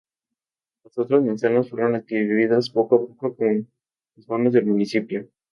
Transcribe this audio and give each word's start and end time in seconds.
Las 0.83 0.97
otras 0.97 1.23
manzanas 1.23 1.69
fueron 1.69 1.93
adquiridas 1.93 2.71
poco 2.71 2.95
a 2.95 3.05
poco 3.05 3.35
con 3.35 3.69
los 4.15 4.25
fondos 4.25 4.51
del 4.53 4.65
municipio. 4.65 5.29